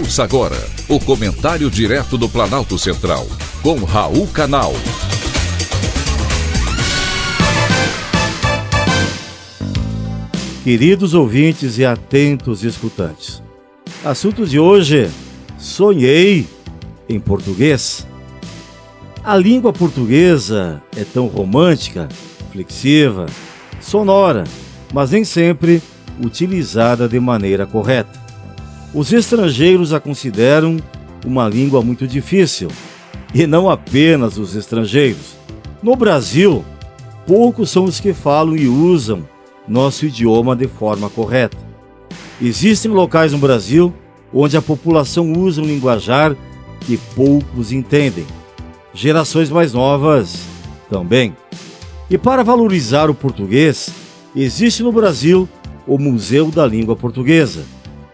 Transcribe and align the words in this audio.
Ouça 0.00 0.24
agora 0.24 0.56
o 0.88 0.98
comentário 0.98 1.70
direto 1.70 2.16
do 2.16 2.26
Planalto 2.26 2.78
Central, 2.78 3.26
com 3.62 3.84
Raul 3.84 4.26
Canal. 4.28 4.72
Queridos 10.64 11.12
ouvintes 11.12 11.76
e 11.76 11.84
atentos 11.84 12.64
escutantes, 12.64 13.42
assunto 14.02 14.46
de 14.46 14.58
hoje: 14.58 15.10
sonhei 15.58 16.48
em 17.06 17.20
português. 17.20 18.06
A 19.22 19.36
língua 19.36 19.70
portuguesa 19.70 20.82
é 20.96 21.04
tão 21.04 21.26
romântica, 21.26 22.08
flexiva, 22.50 23.26
sonora, 23.82 24.44
mas 24.94 25.10
nem 25.10 25.24
sempre 25.24 25.82
utilizada 26.24 27.06
de 27.06 27.20
maneira 27.20 27.66
correta. 27.66 28.19
Os 28.92 29.12
estrangeiros 29.12 29.92
a 29.92 30.00
consideram 30.00 30.76
uma 31.24 31.48
língua 31.48 31.80
muito 31.80 32.08
difícil, 32.08 32.68
e 33.32 33.46
não 33.46 33.70
apenas 33.70 34.36
os 34.36 34.56
estrangeiros. 34.56 35.36
No 35.80 35.94
Brasil, 35.94 36.64
poucos 37.24 37.70
são 37.70 37.84
os 37.84 38.00
que 38.00 38.12
falam 38.12 38.56
e 38.56 38.66
usam 38.66 39.28
nosso 39.68 40.06
idioma 40.06 40.56
de 40.56 40.66
forma 40.66 41.08
correta. 41.08 41.56
Existem 42.42 42.90
locais 42.90 43.30
no 43.30 43.38
Brasil 43.38 43.94
onde 44.34 44.56
a 44.56 44.62
população 44.62 45.32
usa 45.34 45.62
um 45.62 45.66
linguajar 45.66 46.34
que 46.80 46.96
poucos 47.14 47.70
entendem. 47.70 48.26
Gerações 48.92 49.50
mais 49.50 49.72
novas 49.72 50.42
também. 50.88 51.36
E 52.10 52.18
para 52.18 52.42
valorizar 52.42 53.08
o 53.08 53.14
português, 53.14 53.90
existe 54.34 54.82
no 54.82 54.90
Brasil 54.90 55.48
o 55.86 55.96
Museu 55.96 56.50
da 56.50 56.66
Língua 56.66 56.96
Portuguesa 56.96 57.64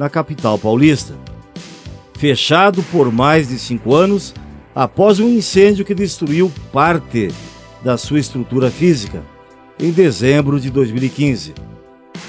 na 0.00 0.08
capital 0.08 0.58
paulista. 0.58 1.12
Fechado 2.18 2.82
por 2.84 3.12
mais 3.12 3.50
de 3.50 3.58
cinco 3.58 3.94
anos, 3.94 4.32
após 4.74 5.20
um 5.20 5.28
incêndio 5.28 5.84
que 5.84 5.94
destruiu 5.94 6.50
parte 6.72 7.28
da 7.84 7.98
sua 7.98 8.18
estrutura 8.18 8.70
física, 8.70 9.22
em 9.78 9.90
dezembro 9.90 10.58
de 10.58 10.70
2015. 10.70 11.52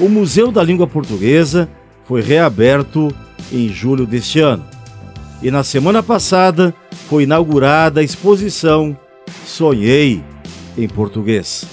O 0.02 0.10
Museu 0.10 0.52
da 0.52 0.62
Língua 0.62 0.86
Portuguesa 0.86 1.70
foi 2.04 2.22
reaberto 2.22 3.08
em 3.54 3.70
julho 3.70 4.06
deste 4.06 4.42
ano. 4.42 4.66
E 5.42 5.50
na 5.50 5.64
semana 5.64 6.04
passada 6.04 6.76
foi 7.08 7.24
inaugurada 7.24 8.02
a 8.02 8.04
exposição 8.04 8.98
Sonhei 9.46 10.22
em 10.78 10.90
Português. 10.90 11.66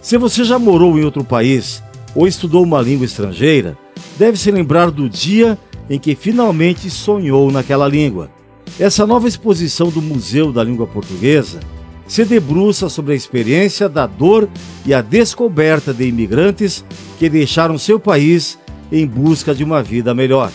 Se 0.00 0.16
você 0.16 0.44
já 0.44 0.60
morou 0.60 0.96
em 0.96 1.04
outro 1.04 1.24
país 1.24 1.82
ou 2.14 2.28
estudou 2.28 2.62
uma 2.62 2.80
língua 2.80 3.04
estrangeira, 3.04 3.76
deve 4.18 4.38
se 4.38 4.50
lembrar 4.50 4.90
do 4.90 5.08
dia 5.08 5.58
em 5.88 5.98
que 5.98 6.14
finalmente 6.14 6.88
sonhou 6.90 7.50
naquela 7.50 7.88
língua. 7.88 8.30
Essa 8.78 9.06
nova 9.06 9.28
exposição 9.28 9.90
do 9.90 10.02
Museu 10.02 10.52
da 10.52 10.64
Língua 10.64 10.86
Portuguesa 10.86 11.60
se 12.06 12.24
debruça 12.24 12.88
sobre 12.88 13.12
a 13.12 13.16
experiência 13.16 13.88
da 13.88 14.06
dor 14.06 14.48
e 14.84 14.92
a 14.92 15.00
descoberta 15.00 15.92
de 15.92 16.06
imigrantes 16.06 16.84
que 17.18 17.28
deixaram 17.28 17.78
seu 17.78 17.98
país 17.98 18.58
em 18.90 19.06
busca 19.06 19.54
de 19.54 19.64
uma 19.64 19.82
vida 19.82 20.14
melhor. 20.14 20.50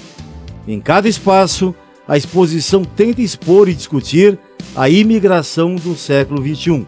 Em 0.67 0.79
cada 0.79 1.07
espaço, 1.07 1.73
a 2.07 2.17
exposição 2.17 2.83
tenta 2.83 3.21
expor 3.21 3.69
e 3.69 3.73
discutir 3.73 4.37
a 4.75 4.89
imigração 4.89 5.75
do 5.75 5.95
século 5.95 6.41
XXI, 6.41 6.85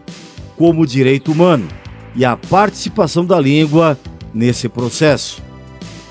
como 0.56 0.86
direito 0.86 1.32
humano 1.32 1.66
e 2.14 2.24
a 2.24 2.36
participação 2.36 3.24
da 3.24 3.40
língua 3.40 3.98
nesse 4.32 4.68
processo. 4.68 5.42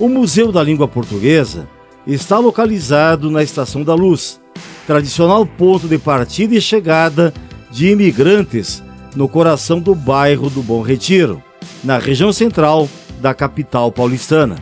O 0.01 0.09
Museu 0.09 0.51
da 0.51 0.63
Língua 0.63 0.87
Portuguesa 0.87 1.69
está 2.07 2.39
localizado 2.39 3.29
na 3.29 3.43
Estação 3.43 3.83
da 3.83 3.93
Luz, 3.93 4.41
tradicional 4.87 5.45
ponto 5.45 5.87
de 5.87 5.99
partida 5.99 6.55
e 6.55 6.59
chegada 6.59 7.31
de 7.69 7.89
imigrantes 7.89 8.81
no 9.15 9.29
coração 9.29 9.79
do 9.79 9.93
bairro 9.93 10.49
do 10.49 10.63
Bom 10.63 10.81
Retiro, 10.81 11.39
na 11.83 11.99
região 11.99 12.33
central 12.33 12.89
da 13.19 13.31
capital 13.35 13.91
paulistana. 13.91 14.55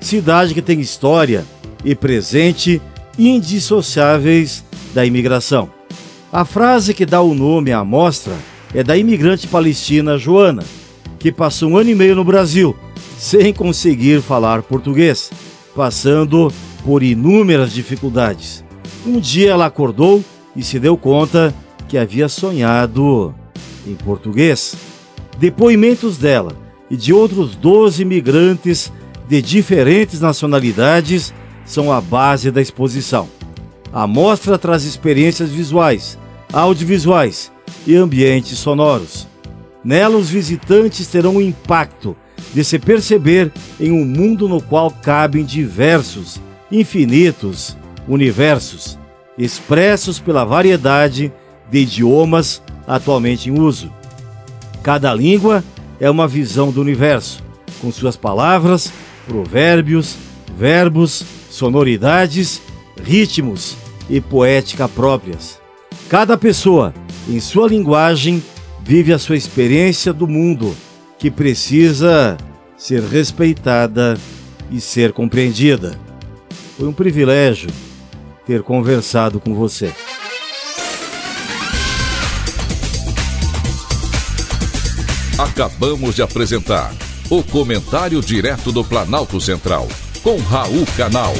Cidade 0.00 0.54
que 0.54 0.62
tem 0.62 0.80
história 0.80 1.44
e 1.84 1.94
presente 1.94 2.80
indissociáveis 3.18 4.64
da 4.94 5.04
imigração. 5.04 5.68
A 6.32 6.46
frase 6.46 6.94
que 6.94 7.04
dá 7.04 7.20
o 7.20 7.34
nome 7.34 7.72
à 7.72 7.80
amostra 7.80 8.32
é 8.74 8.82
da 8.82 8.96
imigrante 8.96 9.48
palestina 9.48 10.16
Joana, 10.16 10.64
que 11.18 11.30
passou 11.30 11.72
um 11.72 11.76
ano 11.76 11.90
e 11.90 11.94
meio 11.94 12.16
no 12.16 12.24
Brasil 12.24 12.74
sem 13.18 13.52
conseguir 13.52 14.22
falar 14.22 14.62
português, 14.62 15.30
passando 15.74 16.52
por 16.84 17.02
inúmeras 17.02 17.72
dificuldades. 17.72 18.64
Um 19.04 19.18
dia 19.18 19.50
ela 19.50 19.66
acordou 19.66 20.24
e 20.54 20.62
se 20.62 20.78
deu 20.78 20.96
conta 20.96 21.52
que 21.88 21.98
havia 21.98 22.28
sonhado 22.28 23.34
em 23.86 23.94
português. 23.96 24.76
Depoimentos 25.36 26.16
dela 26.16 26.52
e 26.88 26.96
de 26.96 27.12
outros 27.12 27.56
12 27.56 28.02
imigrantes 28.02 28.92
de 29.28 29.42
diferentes 29.42 30.20
nacionalidades 30.20 31.34
são 31.66 31.92
a 31.92 32.00
base 32.00 32.50
da 32.50 32.62
exposição. 32.62 33.28
A 33.92 34.06
mostra 34.06 34.58
traz 34.58 34.84
experiências 34.84 35.50
visuais, 35.50 36.16
audiovisuais 36.52 37.50
e 37.86 37.96
ambientes 37.96 38.58
sonoros. 38.58 39.26
Nela, 39.84 40.16
os 40.16 40.30
visitantes 40.30 41.06
terão 41.08 41.36
um 41.36 41.40
impacto 41.40 42.16
de 42.54 42.64
se 42.64 42.78
perceber 42.78 43.52
em 43.78 43.92
um 43.92 44.04
mundo 44.04 44.48
no 44.48 44.60
qual 44.60 44.90
cabem 44.90 45.44
diversos, 45.44 46.40
infinitos 46.70 47.76
universos, 48.06 48.98
expressos 49.36 50.18
pela 50.18 50.44
variedade 50.44 51.32
de 51.70 51.78
idiomas 51.78 52.62
atualmente 52.86 53.50
em 53.50 53.58
uso. 53.58 53.92
Cada 54.82 55.12
língua 55.14 55.62
é 56.00 56.10
uma 56.10 56.26
visão 56.26 56.70
do 56.70 56.80
universo, 56.80 57.42
com 57.80 57.92
suas 57.92 58.16
palavras, 58.16 58.92
provérbios, 59.26 60.16
verbos, 60.56 61.24
sonoridades, 61.50 62.62
ritmos 63.02 63.76
e 64.08 64.20
poética 64.20 64.88
próprias. 64.88 65.60
Cada 66.08 66.38
pessoa, 66.38 66.94
em 67.28 67.38
sua 67.38 67.68
linguagem, 67.68 68.42
vive 68.82 69.12
a 69.12 69.18
sua 69.18 69.36
experiência 69.36 70.12
do 70.12 70.26
mundo 70.26 70.74
que 71.18 71.30
precisa 71.30 72.36
ser 72.76 73.02
respeitada 73.02 74.16
e 74.70 74.80
ser 74.80 75.12
compreendida. 75.12 75.98
Foi 76.76 76.86
um 76.86 76.92
privilégio 76.92 77.68
ter 78.46 78.62
conversado 78.62 79.40
com 79.40 79.54
você. 79.54 79.92
Acabamos 85.38 86.14
de 86.14 86.22
apresentar 86.22 86.92
o 87.30 87.42
Comentário 87.42 88.20
Direto 88.20 88.72
do 88.72 88.82
Planalto 88.82 89.40
Central, 89.40 89.86
com 90.22 90.36
Raul 90.38 90.86
Canal. 90.96 91.34